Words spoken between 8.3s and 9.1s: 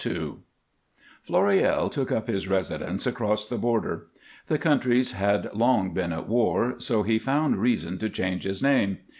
his name.